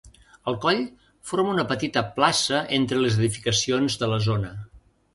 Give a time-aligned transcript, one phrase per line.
[0.51, 0.79] El coll
[1.33, 4.55] forma una petita plaça entre les edificacions de la zona.